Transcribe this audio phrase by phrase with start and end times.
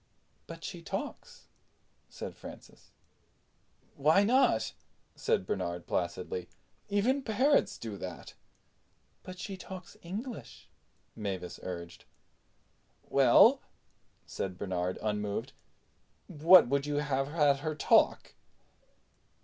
[0.47, 1.45] "But she talks,"
[2.09, 2.89] said Francis.
[3.95, 4.73] "Why not?"
[5.15, 6.49] said Bernard placidly.
[6.89, 8.33] "Even parrots do that."
[9.21, 10.71] "But she talks English,"
[11.15, 12.05] Mavis urged.
[13.03, 13.61] "Well,"
[14.25, 15.53] said Bernard, unmoved,
[16.25, 18.33] "what would you have had her talk?"